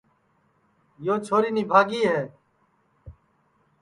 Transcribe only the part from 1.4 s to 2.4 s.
نِبھاگی ہے